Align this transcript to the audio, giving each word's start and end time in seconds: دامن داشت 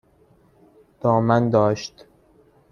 دامن 1.01 1.49
داشت 1.49 2.05